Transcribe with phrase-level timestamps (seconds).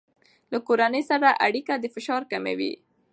[0.51, 2.73] له کورنۍ سره اړیکه د فشار کموي.